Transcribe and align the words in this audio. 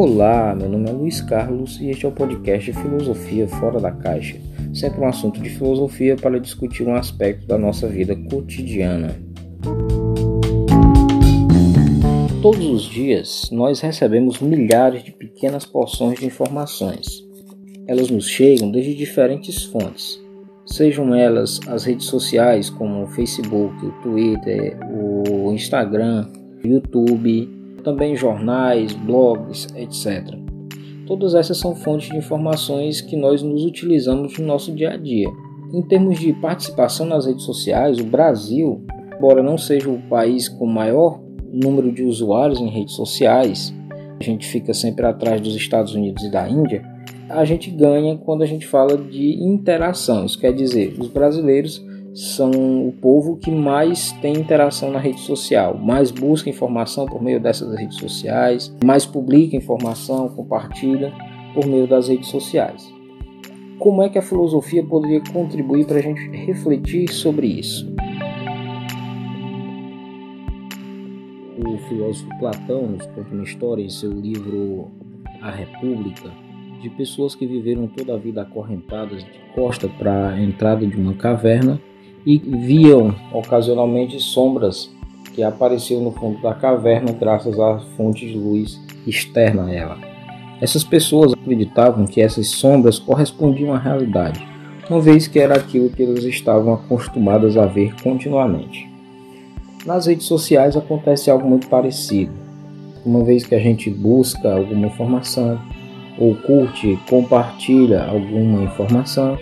Olá, 0.00 0.54
meu 0.54 0.68
nome 0.68 0.88
é 0.88 0.92
Luiz 0.92 1.20
Carlos 1.20 1.80
e 1.80 1.90
este 1.90 2.06
é 2.06 2.08
o 2.08 2.12
podcast 2.12 2.72
Filosofia 2.72 3.48
Fora 3.48 3.80
da 3.80 3.90
Caixa, 3.90 4.36
sempre 4.72 5.00
um 5.00 5.08
assunto 5.08 5.40
de 5.40 5.50
filosofia 5.50 6.14
para 6.14 6.38
discutir 6.38 6.86
um 6.86 6.94
aspecto 6.94 7.48
da 7.48 7.58
nossa 7.58 7.88
vida 7.88 8.14
cotidiana. 8.14 9.20
Todos 12.40 12.64
os 12.64 12.82
dias 12.84 13.48
nós 13.50 13.80
recebemos 13.80 14.38
milhares 14.38 15.02
de 15.02 15.10
pequenas 15.10 15.66
porções 15.66 16.20
de 16.20 16.26
informações. 16.26 17.24
Elas 17.84 18.08
nos 18.08 18.28
chegam 18.28 18.70
desde 18.70 18.94
diferentes 18.94 19.64
fontes, 19.64 20.22
sejam 20.64 21.12
elas 21.12 21.58
as 21.66 21.82
redes 21.82 22.06
sociais 22.06 22.70
como 22.70 23.02
o 23.02 23.08
Facebook, 23.08 23.84
o 23.84 23.90
Twitter, 24.00 24.78
o 24.92 25.52
Instagram, 25.52 26.30
o 26.64 26.68
YouTube, 26.68 27.57
também 27.88 28.14
jornais, 28.14 28.92
blogs, 28.92 29.66
etc. 29.74 30.36
Todas 31.06 31.34
essas 31.34 31.56
são 31.56 31.74
fontes 31.74 32.10
de 32.10 32.18
informações 32.18 33.00
que 33.00 33.16
nós 33.16 33.42
nos 33.42 33.64
utilizamos 33.64 34.36
no 34.38 34.44
nosso 34.44 34.72
dia 34.72 34.90
a 34.90 34.96
dia. 34.98 35.26
Em 35.72 35.80
termos 35.80 36.18
de 36.18 36.34
participação 36.34 37.06
nas 37.06 37.24
redes 37.24 37.44
sociais, 37.44 37.98
o 37.98 38.04
Brasil, 38.04 38.84
embora 39.16 39.42
não 39.42 39.56
seja 39.56 39.88
o 39.88 40.02
país 40.02 40.50
com 40.50 40.66
maior 40.66 41.18
número 41.50 41.90
de 41.90 42.04
usuários 42.04 42.60
em 42.60 42.68
redes 42.68 42.94
sociais, 42.94 43.74
a 44.20 44.22
gente 44.22 44.46
fica 44.46 44.74
sempre 44.74 45.06
atrás 45.06 45.40
dos 45.40 45.56
Estados 45.56 45.94
Unidos 45.94 46.22
e 46.24 46.30
da 46.30 46.46
Índia, 46.46 46.84
a 47.30 47.42
gente 47.46 47.70
ganha 47.70 48.18
quando 48.18 48.42
a 48.42 48.46
gente 48.46 48.66
fala 48.66 48.98
de 48.98 49.42
interação. 49.42 50.26
Isso 50.26 50.38
quer 50.38 50.52
dizer, 50.52 50.94
os 50.98 51.08
brasileiros 51.08 51.82
são 52.18 52.50
o 52.88 52.92
povo 53.00 53.36
que 53.36 53.48
mais 53.48 54.10
tem 54.20 54.34
interação 54.34 54.90
na 54.90 54.98
rede 54.98 55.20
social, 55.20 55.78
mais 55.78 56.10
busca 56.10 56.50
informação 56.50 57.06
por 57.06 57.22
meio 57.22 57.38
dessas 57.38 57.72
redes 57.78 57.96
sociais, 57.96 58.74
mais 58.84 59.06
publica 59.06 59.54
informação, 59.54 60.28
compartilha 60.28 61.12
por 61.54 61.64
meio 61.64 61.86
das 61.86 62.08
redes 62.08 62.28
sociais. 62.28 62.92
Como 63.78 64.02
é 64.02 64.08
que 64.08 64.18
a 64.18 64.22
filosofia 64.22 64.84
poderia 64.84 65.22
contribuir 65.32 65.86
para 65.86 65.98
a 65.98 66.02
gente 66.02 66.28
refletir 66.30 67.08
sobre 67.08 67.46
isso? 67.46 67.88
O 71.56 71.78
filósofo 71.88 72.36
Platão 72.40 72.88
nos 72.88 73.06
conta 73.06 73.32
uma 73.32 73.44
história 73.44 73.84
em 73.84 73.90
seu 73.90 74.10
livro 74.10 74.90
A 75.40 75.52
República 75.52 76.32
de 76.82 76.90
pessoas 76.90 77.36
que 77.36 77.46
viveram 77.46 77.86
toda 77.86 78.14
a 78.14 78.18
vida 78.18 78.42
acorrentadas 78.42 79.22
de 79.22 79.38
costa 79.54 79.88
para 79.88 80.30
a 80.30 80.40
entrada 80.40 80.84
de 80.84 80.96
uma 80.96 81.14
caverna 81.14 81.80
e 82.26 82.38
viam 82.38 83.14
ocasionalmente 83.32 84.20
sombras 84.20 84.90
que 85.34 85.42
apareciam 85.42 86.02
no 86.02 86.10
fundo 86.10 86.40
da 86.42 86.54
caverna 86.54 87.12
graças 87.12 87.58
à 87.58 87.78
fonte 87.96 88.26
de 88.26 88.36
luz 88.36 88.80
externa 89.06 89.66
a 89.66 89.72
ela. 89.72 89.98
Essas 90.60 90.82
pessoas 90.82 91.32
acreditavam 91.32 92.06
que 92.06 92.20
essas 92.20 92.48
sombras 92.48 92.98
correspondiam 92.98 93.72
à 93.72 93.78
realidade, 93.78 94.44
uma 94.90 95.00
vez 95.00 95.28
que 95.28 95.38
era 95.38 95.54
aquilo 95.54 95.90
que 95.90 96.02
eles 96.02 96.24
estavam 96.24 96.74
acostumadas 96.74 97.56
a 97.56 97.66
ver 97.66 97.94
continuamente. 98.02 98.88
Nas 99.86 100.06
redes 100.06 100.26
sociais 100.26 100.76
acontece 100.76 101.30
algo 101.30 101.48
muito 101.48 101.68
parecido. 101.68 102.32
Uma 103.06 103.22
vez 103.22 103.46
que 103.46 103.54
a 103.54 103.60
gente 103.60 103.88
busca 103.88 104.52
alguma 104.52 104.88
informação, 104.88 105.60
ou 106.18 106.34
curte, 106.34 106.98
compartilha 107.08 108.04
alguma 108.04 108.64
informação, 108.64 109.38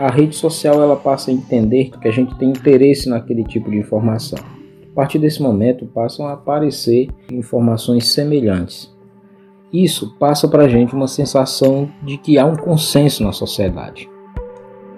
a 0.00 0.10
rede 0.10 0.34
social 0.34 0.80
ela 0.80 0.96
passa 0.96 1.30
a 1.30 1.34
entender 1.34 1.90
que 1.90 2.08
a 2.08 2.10
gente 2.10 2.34
tem 2.36 2.48
interesse 2.48 3.06
naquele 3.06 3.44
tipo 3.44 3.70
de 3.70 3.76
informação. 3.76 4.38
A 4.38 4.94
partir 4.94 5.18
desse 5.18 5.42
momento 5.42 5.84
passam 5.84 6.26
a 6.26 6.32
aparecer 6.32 7.08
informações 7.30 8.08
semelhantes. 8.08 8.90
Isso 9.70 10.16
passa 10.18 10.48
para 10.48 10.64
a 10.64 10.68
gente 10.68 10.94
uma 10.94 11.06
sensação 11.06 11.86
de 12.02 12.16
que 12.16 12.38
há 12.38 12.46
um 12.46 12.56
consenso 12.56 13.22
na 13.22 13.30
sociedade. 13.30 14.08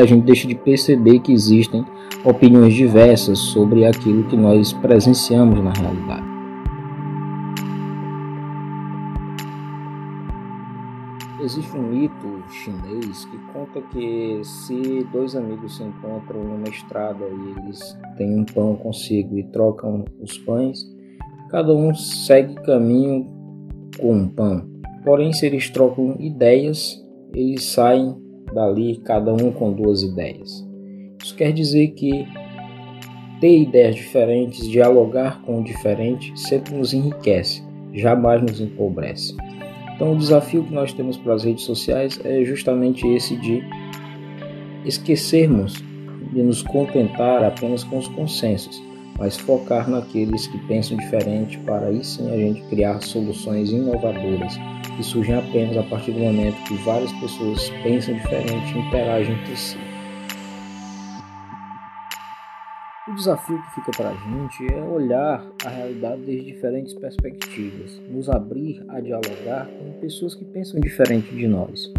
A 0.00 0.04
gente 0.04 0.24
deixa 0.24 0.46
de 0.46 0.54
perceber 0.54 1.18
que 1.18 1.32
existem 1.32 1.84
opiniões 2.24 2.72
diversas 2.72 3.40
sobre 3.40 3.84
aquilo 3.84 4.22
que 4.28 4.36
nós 4.36 4.72
presenciamos 4.72 5.62
na 5.62 5.72
realidade. 5.72 6.31
Existe 11.42 11.76
um 11.76 11.82
mito 11.82 12.44
chinês 12.50 13.24
que 13.24 13.36
conta 13.52 13.82
que 13.90 14.40
se 14.44 15.04
dois 15.12 15.34
amigos 15.34 15.76
se 15.76 15.82
encontram 15.82 16.40
numa 16.40 16.68
estrada 16.68 17.24
e 17.24 17.58
eles 17.58 17.98
têm 18.16 18.38
um 18.38 18.44
pão 18.44 18.76
consigo 18.76 19.36
e 19.36 19.42
trocam 19.42 20.04
os 20.20 20.38
pães, 20.38 20.86
cada 21.50 21.74
um 21.74 21.92
segue 21.96 22.54
caminho 22.62 23.26
com 23.98 24.14
um 24.14 24.28
pão. 24.28 24.70
Porém, 25.04 25.32
se 25.32 25.44
eles 25.44 25.68
trocam 25.68 26.14
ideias, 26.20 27.04
eles 27.34 27.64
saem 27.64 28.14
dali 28.54 28.98
cada 28.98 29.32
um 29.32 29.50
com 29.50 29.72
duas 29.72 30.04
ideias. 30.04 30.64
Isso 31.20 31.34
quer 31.34 31.52
dizer 31.52 31.88
que 31.88 32.24
ter 33.40 33.62
ideias 33.62 33.96
diferentes, 33.96 34.68
dialogar 34.68 35.42
com 35.42 35.58
o 35.58 35.64
diferente, 35.64 36.38
sempre 36.38 36.76
nos 36.76 36.94
enriquece, 36.94 37.64
jamais 37.92 38.40
nos 38.40 38.60
empobrece. 38.60 39.34
Então, 40.02 40.14
o 40.14 40.18
desafio 40.18 40.64
que 40.64 40.74
nós 40.74 40.92
temos 40.92 41.16
para 41.16 41.32
as 41.32 41.44
redes 41.44 41.62
sociais 41.62 42.18
é 42.24 42.44
justamente 42.44 43.06
esse 43.06 43.36
de 43.36 43.62
esquecermos 44.84 45.74
de 46.32 46.42
nos 46.42 46.60
contentar 46.60 47.44
apenas 47.44 47.84
com 47.84 47.98
os 47.98 48.08
consensos, 48.08 48.82
mas 49.16 49.36
focar 49.36 49.88
naqueles 49.88 50.48
que 50.48 50.58
pensam 50.66 50.96
diferente 50.96 51.56
para 51.60 51.86
aí 51.86 52.02
sim 52.02 52.28
a 52.32 52.36
gente 52.36 52.62
criar 52.62 53.00
soluções 53.00 53.70
inovadoras 53.70 54.58
que 54.96 55.04
surgem 55.04 55.36
apenas 55.36 55.76
a 55.76 55.84
partir 55.84 56.10
do 56.10 56.18
momento 56.18 56.60
que 56.64 56.74
várias 56.78 57.12
pessoas 57.20 57.70
pensam 57.84 58.14
diferente 58.14 58.74
e 58.74 58.80
interagem 58.80 59.36
entre 59.36 59.56
si. 59.56 59.91
O 63.08 63.14
desafio 63.14 63.60
que 63.60 63.74
fica 63.74 63.90
para 63.96 64.10
a 64.10 64.14
gente 64.14 64.72
é 64.72 64.80
olhar 64.80 65.44
a 65.66 65.68
realidade 65.68 66.22
desde 66.22 66.52
diferentes 66.52 66.94
perspectivas, 66.94 68.00
nos 68.08 68.28
abrir 68.28 68.80
a 68.88 69.00
dialogar 69.00 69.66
com 69.66 70.00
pessoas 70.00 70.36
que 70.36 70.44
pensam 70.44 70.80
diferente 70.80 71.34
de 71.34 71.48
nós, 71.48 71.92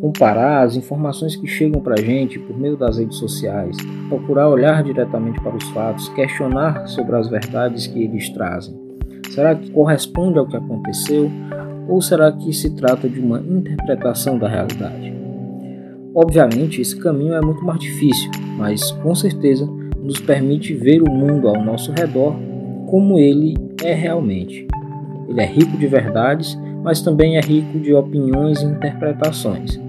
comparar 0.00 0.62
as 0.62 0.76
informações 0.76 1.34
que 1.34 1.48
chegam 1.48 1.82
para 1.82 1.94
a 1.94 2.00
gente 2.00 2.38
por 2.38 2.56
meio 2.56 2.76
das 2.76 2.96
redes 2.96 3.18
sociais, 3.18 3.76
procurar 4.08 4.48
olhar 4.48 4.84
diretamente 4.84 5.40
para 5.40 5.56
os 5.56 5.68
fatos, 5.70 6.08
questionar 6.10 6.86
sobre 6.86 7.16
as 7.16 7.28
verdades 7.28 7.88
que 7.88 8.00
eles 8.00 8.30
trazem. 8.30 8.78
Será 9.30 9.56
que 9.56 9.68
corresponde 9.72 10.38
ao 10.38 10.46
que 10.46 10.56
aconteceu 10.56 11.28
ou 11.88 12.00
será 12.00 12.30
que 12.30 12.52
se 12.52 12.76
trata 12.76 13.08
de 13.08 13.18
uma 13.18 13.40
interpretação 13.40 14.38
da 14.38 14.48
realidade? 14.48 15.12
Obviamente, 16.14 16.80
esse 16.80 16.96
caminho 16.96 17.34
é 17.34 17.40
muito 17.40 17.64
mais 17.64 17.80
difícil, 17.80 18.30
mas 18.56 18.92
com 18.92 19.12
certeza 19.12 19.79
nos 20.10 20.18
permite 20.18 20.74
ver 20.74 21.02
o 21.02 21.08
mundo 21.08 21.46
ao 21.46 21.62
nosso 21.62 21.92
redor 21.92 22.34
como 22.88 23.16
ele 23.16 23.54
é 23.80 23.94
realmente. 23.94 24.66
Ele 25.28 25.40
é 25.40 25.46
rico 25.46 25.78
de 25.78 25.86
verdades, 25.86 26.58
mas 26.82 27.00
também 27.00 27.36
é 27.36 27.40
rico 27.40 27.78
de 27.78 27.94
opiniões 27.94 28.60
e 28.60 28.64
interpretações. 28.64 29.80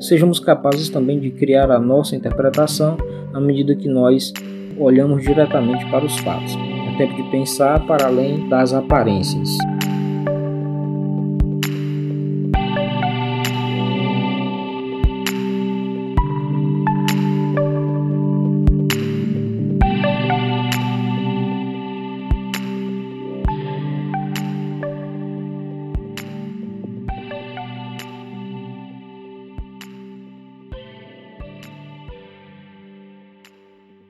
Sejamos 0.00 0.40
capazes 0.40 0.88
também 0.88 1.20
de 1.20 1.30
criar 1.30 1.70
a 1.70 1.78
nossa 1.78 2.16
interpretação 2.16 2.96
à 3.34 3.38
medida 3.38 3.76
que 3.76 3.86
nós 3.86 4.32
olhamos 4.78 5.22
diretamente 5.22 5.84
para 5.90 6.06
os 6.06 6.16
fatos. 6.20 6.56
É 6.56 6.96
tempo 6.96 7.14
de 7.14 7.30
pensar 7.30 7.86
para 7.86 8.06
além 8.06 8.48
das 8.48 8.72
aparências. 8.72 9.58